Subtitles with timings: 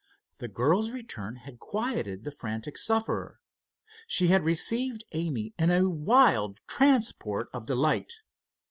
[0.39, 3.39] The girl's return had quieted the frantic sufferer.
[4.07, 8.11] She had received Amy in a wild transport of delight.